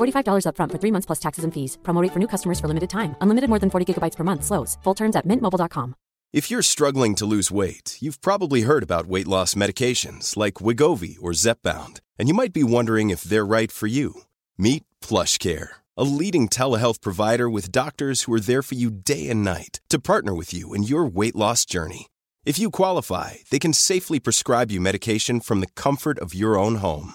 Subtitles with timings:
[0.00, 1.78] $45 upfront for three months plus taxes and fees.
[1.82, 3.14] Promo rate for new customers for limited time.
[3.20, 4.44] Unlimited more than 40 gigabytes per month.
[4.44, 4.78] Slows.
[4.84, 5.94] Full terms at mintmobile.com.
[6.32, 11.16] If you're struggling to lose weight, you've probably heard about weight loss medications like Wegovy
[11.20, 14.22] or Zepbound, and you might be wondering if they're right for you.
[14.56, 19.28] Meet Plush Care, a leading telehealth provider with doctors who are there for you day
[19.28, 22.06] and night to partner with you in your weight loss journey.
[22.44, 26.76] If you qualify, they can safely prescribe you medication from the comfort of your own
[26.76, 27.14] home.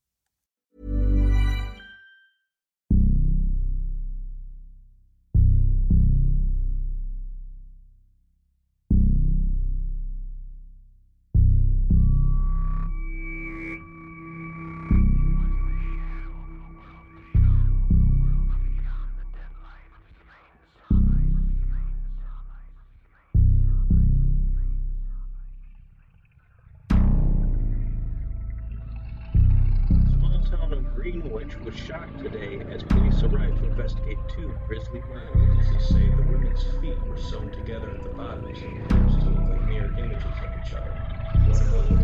[38.31, 42.00] Together at the bottoms and corpses like mirror images of each other.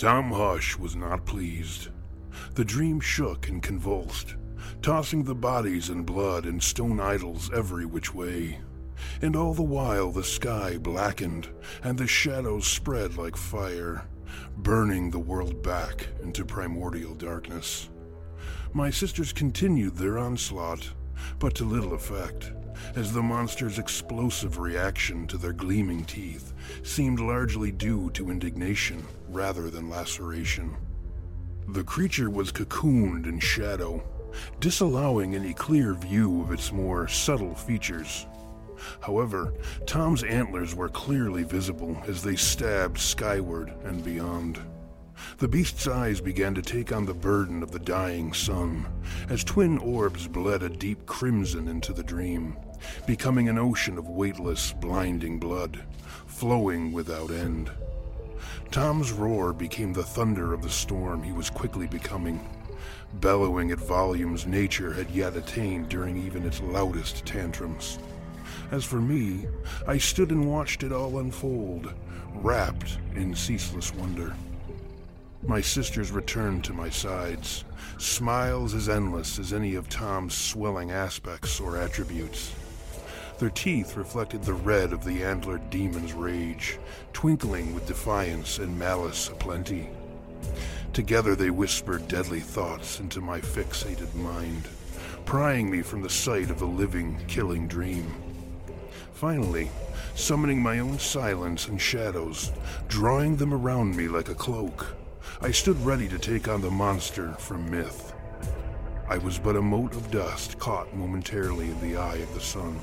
[0.00, 1.90] Tom Hush was not pleased.
[2.54, 4.34] The dream shook and convulsed,
[4.80, 8.60] tossing the bodies and blood and stone idols every which way.
[9.20, 11.50] And all the while the sky blackened,
[11.84, 14.08] and the shadows spread like fire,
[14.56, 17.90] burning the world back into primordial darkness.
[18.72, 20.94] My sisters continued their onslaught,
[21.38, 22.54] but to little effect,
[22.96, 26.54] as the monster's explosive reaction to their gleaming teeth
[26.84, 30.76] seemed largely due to indignation rather than laceration.
[31.68, 34.02] The creature was cocooned in shadow,
[34.58, 38.26] disallowing any clear view of its more subtle features.
[39.00, 39.52] However,
[39.86, 44.58] Tom's antlers were clearly visible as they stabbed skyward and beyond.
[45.38, 48.86] The beast's eyes began to take on the burden of the dying sun,
[49.28, 52.56] as twin orbs bled a deep crimson into the dream,
[53.06, 55.84] becoming an ocean of weightless, blinding blood,
[56.26, 57.70] flowing without end.
[58.70, 62.38] Tom's roar became the thunder of the storm he was quickly becoming,
[63.14, 67.98] bellowing at volumes nature had yet attained during even its loudest tantrums.
[68.70, 69.46] As for me,
[69.88, 71.92] I stood and watched it all unfold,
[72.36, 74.36] wrapped in ceaseless wonder.
[75.42, 77.64] My sisters returned to my sides,
[77.98, 82.54] smiles as endless as any of Tom's swelling aspects or attributes.
[83.40, 86.78] Their teeth reflected the red of the antlered demon's rage,
[87.14, 89.88] twinkling with defiance and malice aplenty.
[90.92, 94.68] Together they whispered deadly thoughts into my fixated mind,
[95.24, 98.14] prying me from the sight of the living, killing dream.
[99.14, 99.70] Finally,
[100.14, 102.52] summoning my own silence and shadows,
[102.88, 104.94] drawing them around me like a cloak,
[105.40, 108.12] I stood ready to take on the monster from myth.
[109.08, 112.78] I was but a mote of dust caught momentarily in the eye of the sun,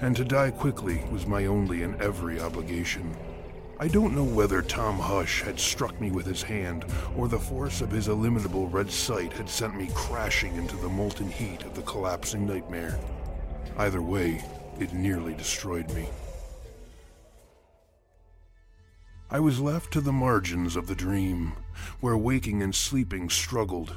[0.00, 3.16] and to die quickly was my only and every obligation.
[3.78, 7.82] I don't know whether Tom Hush had struck me with his hand, or the force
[7.82, 11.82] of his illimitable red sight had sent me crashing into the molten heat of the
[11.82, 12.98] collapsing nightmare.
[13.76, 14.42] Either way,
[14.80, 16.08] it nearly destroyed me.
[19.30, 21.52] I was left to the margins of the dream,
[22.00, 23.96] where waking and sleeping struggled,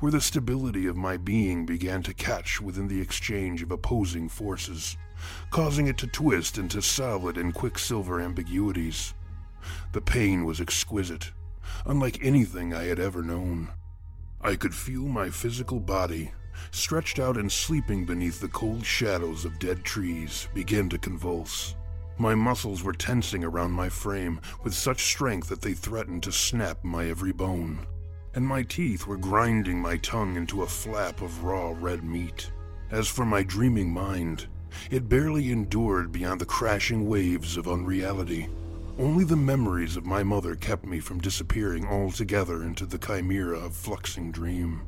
[0.00, 4.96] where the stability of my being began to catch within the exchange of opposing forces,
[5.50, 9.14] causing it to twist into solid and quicksilver ambiguities.
[9.92, 11.32] The pain was exquisite,
[11.86, 13.68] unlike anything I had ever known.
[14.40, 16.32] I could feel my physical body,
[16.70, 21.74] stretched out and sleeping beneath the cold shadows of dead trees, begin to convulse.
[22.18, 26.82] My muscles were tensing around my frame with such strength that they threatened to snap
[26.82, 27.86] my every bone.
[28.34, 32.50] And my teeth were grinding my tongue into a flap of raw red meat.
[32.90, 34.46] As for my dreaming mind,
[34.90, 38.48] it barely endured beyond the crashing waves of unreality.
[38.98, 43.74] Only the memories of my mother kept me from disappearing altogether into the chimera of
[43.74, 44.82] fluxing dream.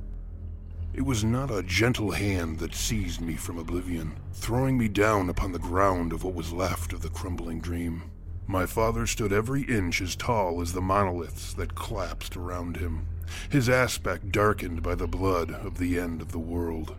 [0.93, 5.53] It was not a gentle hand that seized me from oblivion, throwing me down upon
[5.53, 8.03] the ground of what was left of the crumbling dream.
[8.49, 13.07] My father stood every inch as tall as the monoliths that collapsed around him,
[13.49, 16.97] his aspect darkened by the blood of the end of the world.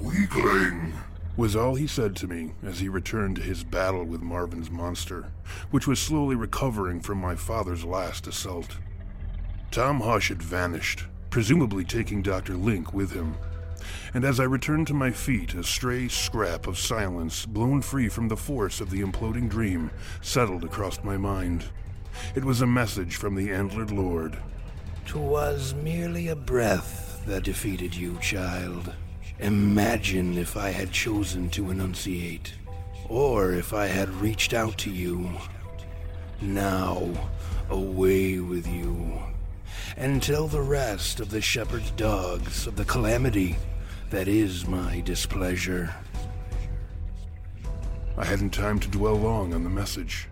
[0.00, 0.92] Weakling!
[1.36, 5.32] Was all he said to me as he returned to his battle with Marvin's monster,
[5.70, 8.76] which was slowly recovering from my father's last assault.
[9.70, 12.54] Tom Hush had vanished, presumably taking Dr.
[12.54, 13.36] Link with him.
[14.14, 18.28] And as I returned to my feet, a stray scrap of silence, blown free from
[18.28, 19.90] the force of the imploding dream,
[20.22, 21.64] settled across my mind.
[22.36, 24.38] It was a message from the Antlered Lord.
[25.06, 28.94] "'Twas merely a breath that defeated you, child.
[29.40, 32.54] Imagine if I had chosen to enunciate,
[33.08, 35.28] or if I had reached out to you.
[36.40, 37.10] Now,
[37.68, 39.20] away with you
[39.96, 43.56] and tell the rest of the shepherd's dogs of the calamity
[44.10, 45.92] that is my displeasure.
[48.16, 50.28] I hadn't time to dwell long on the message,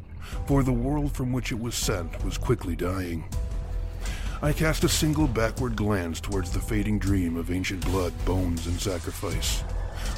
[0.46, 3.24] for the world from which it was sent was quickly dying.
[4.44, 8.80] I cast a single backward glance towards the fading dream of ancient blood, bones, and
[8.80, 9.62] sacrifice.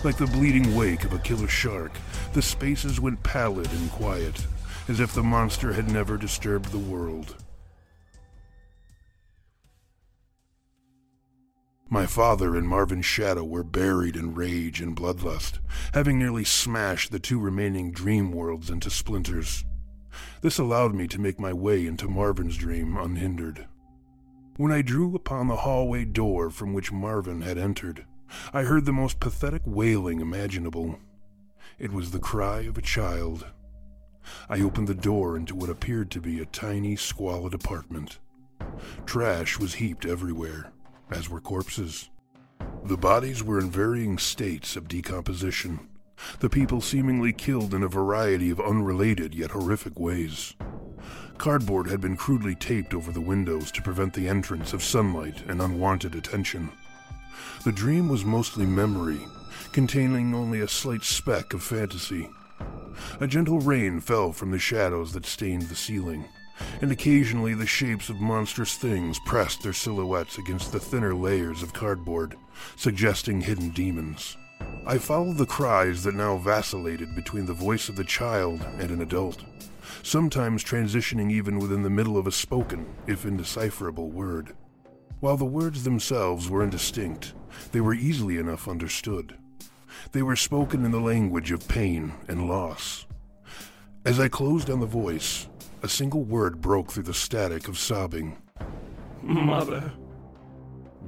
[0.02, 1.92] Like the bleeding wake of a killer shark,
[2.32, 4.46] the spaces went pallid and quiet,
[4.88, 7.36] as if the monster had never disturbed the world.
[11.90, 15.58] My father and Marvin's shadow were buried in rage and bloodlust,
[15.92, 19.66] having nearly smashed the two remaining dream worlds into splinters.
[20.40, 23.66] This allowed me to make my way into Marvin's dream unhindered.
[24.56, 28.04] When I drew upon the hallway door from which Marvin had entered,
[28.52, 31.00] I heard the most pathetic wailing imaginable.
[31.76, 33.46] It was the cry of a child.
[34.49, 38.20] I opened the door into what appeared to be a tiny, squalid apartment.
[39.06, 40.70] Trash was heaped everywhere
[41.11, 42.11] as were corpses.
[42.84, 45.88] The bodies were in varying states of decomposition,
[46.38, 50.54] the people seemingly killed in a variety of unrelated yet horrific ways.
[51.38, 55.61] Cardboard had been crudely taped over the windows to prevent the entrance of sunlight and
[55.61, 56.70] unwanted attention.
[57.64, 59.20] The dream was mostly memory,
[59.73, 62.28] containing only a slight speck of fantasy.
[63.20, 66.26] A gentle rain fell from the shadows that stained the ceiling,
[66.80, 71.73] and occasionally the shapes of monstrous things pressed their silhouettes against the thinner layers of
[71.73, 72.37] cardboard,
[72.76, 74.37] suggesting hidden demons.
[74.87, 79.00] I followed the cries that now vacillated between the voice of the child and an
[79.00, 79.42] adult,
[80.02, 84.54] sometimes transitioning even within the middle of a spoken, if indecipherable, word.
[85.20, 87.32] While the words themselves were indistinct,
[87.73, 89.38] they were easily enough understood.
[90.12, 93.06] They were spoken in the language of pain and loss.
[94.04, 95.49] As I closed on the voice,
[95.82, 98.37] a single word broke through the static of sobbing.
[99.23, 99.92] Mother.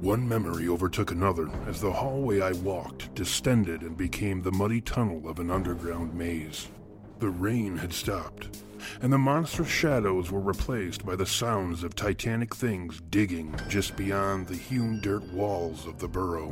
[0.01, 5.27] One memory overtook another as the hallway I walked distended and became the muddy tunnel
[5.27, 6.67] of an underground maze.
[7.17, 8.61] The rain had stopped,
[9.01, 14.45] and the monstrous shadows were replaced by the sounds of titanic things digging just beyond
[14.45, 16.51] the hewn dirt walls of the burrow.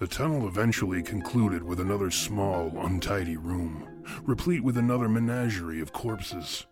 [0.00, 3.86] The tunnel eventually concluded with another small, untidy room,
[4.22, 6.64] replete with another menagerie of corpses.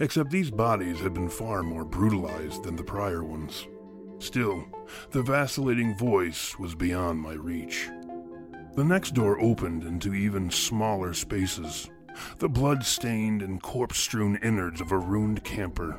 [0.00, 3.66] Except these bodies had been far more brutalized than the prior ones.
[4.18, 4.64] Still,
[5.10, 7.88] the vacillating voice was beyond my reach.
[8.74, 11.88] The next door opened into even smaller spaces,
[12.38, 15.98] the blood stained and corpse strewn innards of a ruined camper.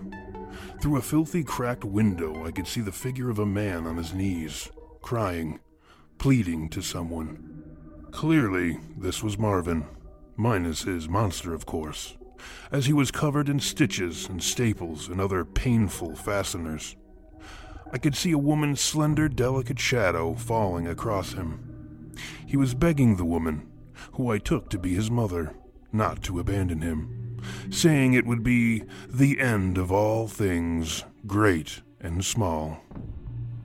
[0.81, 4.13] Through a filthy, cracked window, I could see the figure of a man on his
[4.13, 4.69] knees,
[5.01, 5.59] crying,
[6.17, 7.63] pleading to someone.
[8.11, 9.85] Clearly, this was Marvin,
[10.35, 12.15] minus his monster, of course,
[12.71, 16.95] as he was covered in stitches and staples and other painful fasteners.
[17.91, 22.13] I could see a woman's slender, delicate shadow falling across him.
[22.45, 23.67] He was begging the woman,
[24.13, 25.55] who I took to be his mother,
[25.91, 27.37] not to abandon him,
[27.69, 32.81] saying it would be the end of all things, great and small.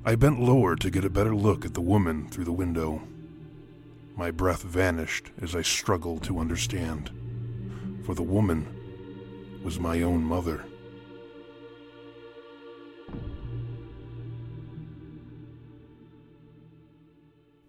[0.04, 3.02] I bent lower to get a better look at the woman through the window.
[4.16, 7.10] My breath vanished as I struggled to understand,
[8.04, 8.66] for the woman
[9.64, 10.64] was my own mother.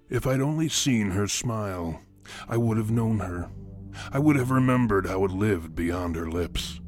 [0.10, 2.02] If I'd only seen her smile,
[2.48, 3.50] I would have known her.
[4.12, 6.82] I would have remembered how it lived beyond her lips,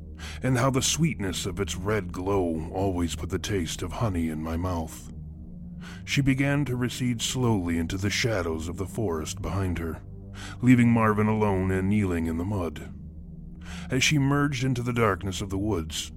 [0.44, 4.42] and how the sweetness of its red glow always put the taste of honey in
[4.42, 5.12] my mouth.
[6.04, 10.02] She began to recede slowly into the shadows of the forest behind her,
[10.62, 12.94] leaving Marvin alone and kneeling in the mud.
[13.90, 16.12] As she merged into the darkness of the woods,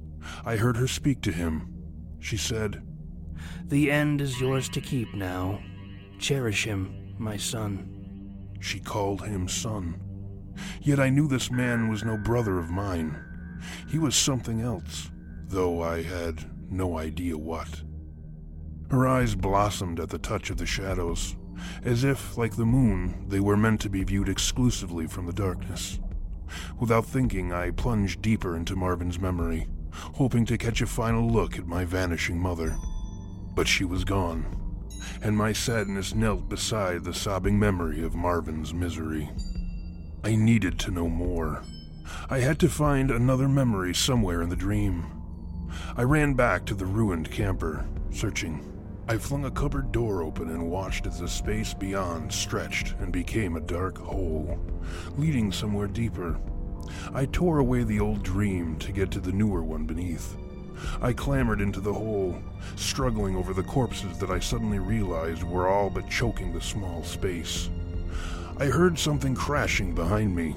[0.45, 1.73] I heard her speak to him.
[2.19, 2.83] She said,
[3.67, 5.61] The end is yours to keep now.
[6.19, 8.49] Cherish him, my son.
[8.61, 10.01] She called him son.
[10.83, 13.17] Yet I knew this man was no brother of mine.
[13.89, 15.11] He was something else,
[15.47, 17.83] though I had no idea what.
[18.91, 21.37] Her eyes blossomed at the touch of the shadows,
[21.85, 26.01] as if, like the moon, they were meant to be viewed exclusively from the darkness.
[26.79, 31.67] Without thinking, I plunged deeper into Marvin's memory, hoping to catch a final look at
[31.67, 32.77] my vanishing mother.
[33.55, 34.47] But she was gone,
[35.23, 39.31] and my sadness knelt beside the sobbing memory of Marvin's misery.
[40.23, 41.63] I needed to know more.
[42.29, 45.07] I had to find another memory somewhere in the dream.
[45.97, 48.70] I ran back to the ruined camper, searching.
[49.11, 53.57] I flung a cupboard door open and watched as the space beyond stretched and became
[53.57, 54.57] a dark hole,
[55.17, 56.39] leading somewhere deeper.
[57.13, 60.37] I tore away the old dream to get to the newer one beneath.
[61.03, 62.41] I clambered into the hole,
[62.77, 67.69] struggling over the corpses that I suddenly realized were all but choking the small space.
[68.59, 70.55] I heard something crashing behind me.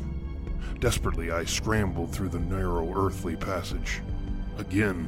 [0.79, 4.03] Desperately, I scrambled through the narrow earthly passage.
[4.59, 5.07] Again,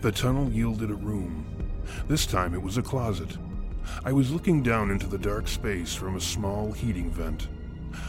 [0.00, 1.53] the tunnel yielded a room.
[2.08, 3.36] This time it was a closet.
[4.04, 7.48] I was looking down into the dark space from a small heating vent.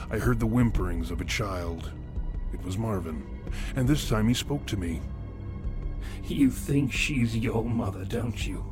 [0.10, 1.91] I heard the whimperings of a child.
[2.53, 3.25] It was Marvin,
[3.75, 5.01] and this time he spoke to me.
[6.24, 8.65] You think she's your mother, don't you?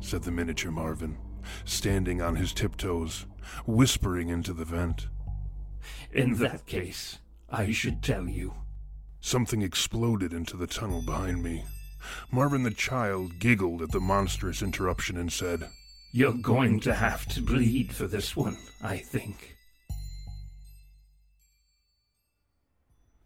[0.00, 1.16] said the miniature Marvin,
[1.64, 3.26] standing on his tiptoes,
[3.66, 5.08] whispering into the vent.
[6.12, 8.54] In that case, I should tell you.
[9.20, 11.64] Something exploded into the tunnel behind me.
[12.30, 15.68] Marvin the child giggled at the monstrous interruption and said,
[16.12, 19.56] You're going to have to bleed for this one, I think.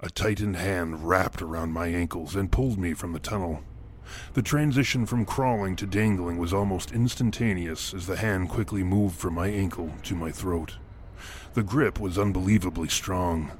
[0.00, 3.64] A tightened hand wrapped around my ankles and pulled me from the tunnel.
[4.34, 9.34] The transition from crawling to dangling was almost instantaneous as the hand quickly moved from
[9.34, 10.76] my ankle to my throat.
[11.54, 13.50] The grip was unbelievably strong.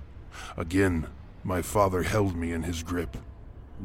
[0.57, 1.09] Again,
[1.43, 3.17] my father held me in his grip.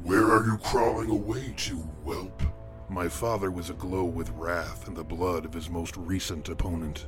[0.01, 2.41] Where are you crawling away to, whelp?
[2.89, 7.07] My father was aglow with wrath and the blood of his most recent opponent.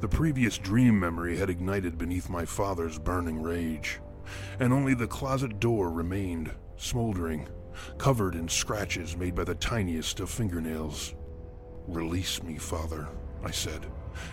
[0.00, 4.00] The previous dream memory had ignited beneath my father's burning rage,
[4.58, 7.48] and only the closet door remained, smoldering,
[7.98, 11.14] covered in scratches made by the tiniest of fingernails.
[11.86, 13.08] Release me, father,
[13.44, 13.86] I said,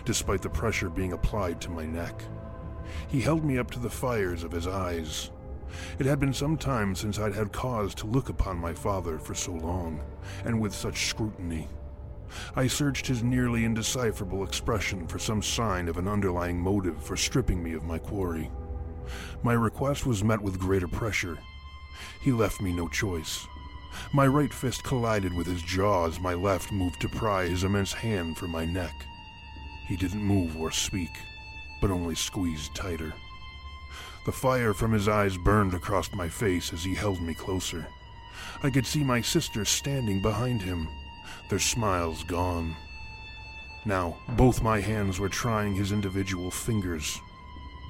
[0.04, 2.20] despite the pressure being applied to my neck.
[3.08, 5.30] He held me up to the fires of his eyes.
[5.98, 9.34] It had been some time since I'd had cause to look upon my father for
[9.34, 10.00] so long,
[10.44, 11.68] and with such scrutiny.
[12.54, 17.62] I searched his nearly indecipherable expression for some sign of an underlying motive for stripping
[17.62, 18.50] me of my quarry.
[19.42, 21.38] My request was met with greater pressure.
[22.20, 23.46] He left me no choice.
[24.12, 27.92] My right fist collided with his jaw as my left moved to pry his immense
[27.92, 28.94] hand from my neck.
[29.88, 31.10] He didn't move or speak,
[31.80, 33.12] but only squeezed tighter.
[34.26, 37.86] The fire from his eyes burned across my face as he held me closer.
[38.62, 40.88] I could see my sisters standing behind him,
[41.48, 42.76] their smiles gone.
[43.86, 47.18] Now, both my hands were trying his individual fingers.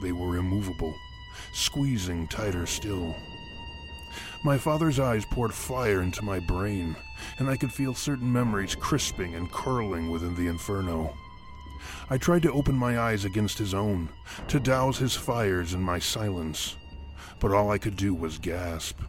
[0.03, 0.95] They were immovable,
[1.53, 3.17] squeezing tighter still.
[4.45, 6.97] My father's eyes poured fire into my brain,
[7.39, 11.13] and I could feel certain memories crisping and curling within the inferno.
[12.09, 14.09] I tried to open my eyes against his own,
[14.49, 16.77] to douse his fires in my silence,
[17.39, 19.01] but all I could do was gasp.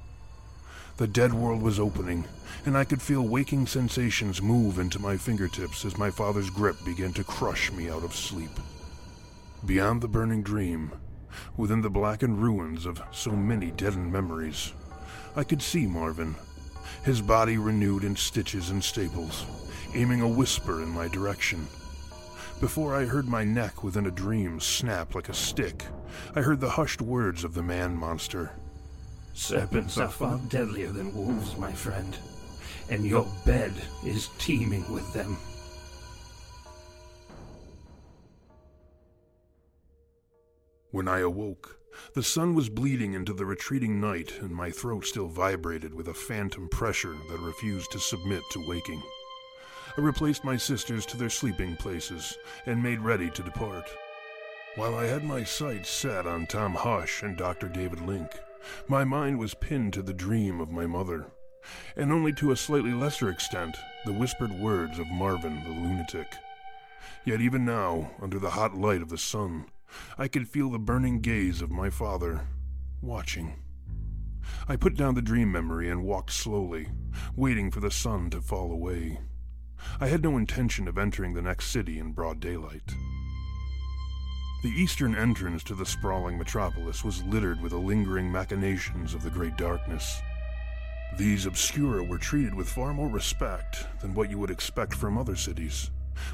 [0.98, 2.26] The dead world was opening,
[2.66, 7.12] and I could feel waking sensations move into my fingertips as my father's grip began
[7.14, 8.52] to crush me out of sleep.
[9.66, 10.92] Beyond the burning dream,
[11.58, 14.74] within the blackened ruins of so many deadened memories,
[15.36, 16.36] I could see Marvin,
[17.04, 19.46] his body renewed in stitches and staples,
[19.96, 21.68] aiming a whisper in my direction.
[22.62, 25.84] Before I heard my neck within a dream snap like a stick,
[26.36, 28.52] I heard the hushed words of the man monster.
[29.34, 32.16] Serpents are far deadlier than wolves, my friend,
[32.88, 33.74] and your bed
[34.06, 35.38] is teeming with them.
[40.92, 41.80] When I awoke,
[42.14, 46.14] the sun was bleeding into the retreating night, and my throat still vibrated with a
[46.14, 49.02] phantom pressure that refused to submit to waking.
[49.98, 53.90] I replaced my sisters to their sleeping places and made ready to depart.
[54.76, 57.68] While I had my sights set on Tom Hush and Dr.
[57.68, 58.40] David Link,
[58.88, 61.28] my mind was pinned to the dream of my mother,
[61.98, 63.76] and only to a slightly lesser extent
[64.06, 66.36] the whispered words of Marvin the lunatic.
[67.26, 69.66] Yet even now, under the hot light of the sun,
[70.18, 72.48] I could feel the burning gaze of my father,
[73.02, 73.56] watching.
[74.70, 76.88] I put down the dream memory and walked slowly,
[77.36, 79.20] waiting for the sun to fall away.
[80.00, 82.96] I had no intention of entering the next city in broad daylight.
[84.64, 89.32] The eastern entrance to the sprawling metropolis was littered with the lingering machinations of the
[89.32, 90.22] Great Darkness.
[91.18, 95.36] These obscura were treated with far more respect than what you would expect from other
[95.36, 95.90] cities.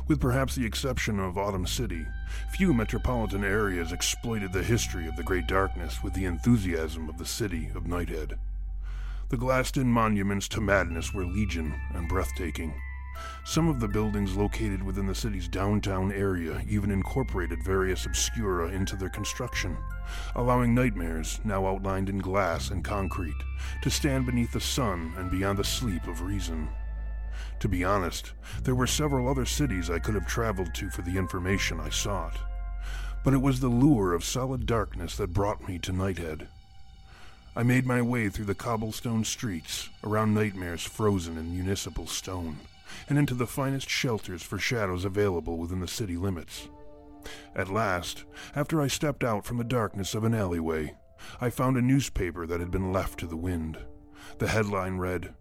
[0.08, 2.06] With perhaps the exception of Autumn City,
[2.52, 7.26] few metropolitan areas exploited the history of the Great Darkness with the enthusiasm of the
[7.26, 8.38] city of Nighthead.
[9.30, 12.74] The glassed in monuments to madness were legion and breathtaking.
[13.44, 18.96] Some of the buildings located within the city's downtown area even incorporated various obscura into
[18.96, 19.78] their construction,
[20.36, 23.44] allowing nightmares, now outlined in glass and concrete,
[23.82, 26.70] to stand beneath the sun and beyond the sleep of reason.
[27.60, 31.18] To be honest, there were several other cities I could have traveled to for the
[31.18, 32.38] information I sought.
[33.24, 36.48] But it was the lure of solid darkness that brought me to Nighthead.
[37.56, 42.60] I made my way through the cobblestone streets, around nightmares frozen in municipal stone,
[43.10, 46.70] and into the finest shelters for shadows available within the city limits.
[47.56, 50.96] At last, after I stepped out from the darkness of an alleyway,
[51.42, 53.78] I found a newspaper that had been left to the wind.
[54.38, 55.34] The headline read,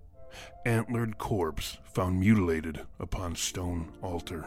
[0.65, 4.47] Antlered corpse found mutilated upon stone altar.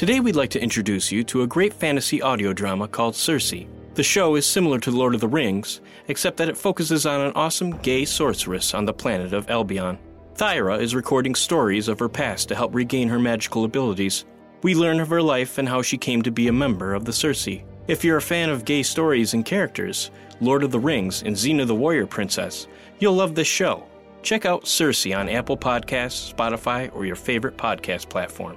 [0.00, 3.52] Today, we'd like to introduce you to a great fantasy audio drama called Circe.
[3.92, 7.34] The show is similar to Lord of the Rings, except that it focuses on an
[7.34, 9.98] awesome gay sorceress on the planet of Albion.
[10.36, 14.24] Thyra is recording stories of her past to help regain her magical abilities.
[14.62, 17.12] We learn of her life and how she came to be a member of the
[17.12, 17.60] Circe.
[17.86, 20.10] If you're a fan of gay stories and characters,
[20.40, 22.68] Lord of the Rings, and Xena the Warrior Princess,
[23.00, 23.84] you'll love this show.
[24.22, 28.56] Check out Circe on Apple Podcasts, Spotify, or your favorite podcast platform.